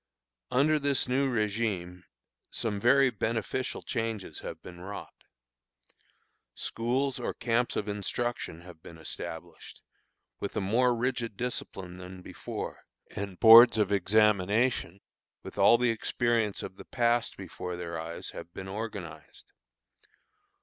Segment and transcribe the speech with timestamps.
[0.49, 2.05] Under this new régime
[2.49, 5.25] some very beneficial changes have been wrought.
[6.55, 9.83] Schools or camps of instruction have been established,
[10.39, 12.83] with a more rigid discipline than before,
[13.15, 15.01] and boards of examination,
[15.43, 19.51] with all the experience of the past before their eyes, have been organized.